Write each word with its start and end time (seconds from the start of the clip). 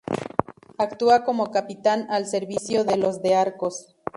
Actúa 0.79 1.23
como 1.23 1.51
capitán 1.51 2.07
al 2.09 2.25
servicio 2.25 2.83
de 2.83 2.97
los 2.97 3.21
de 3.21 3.35
Arcos. 3.35 3.95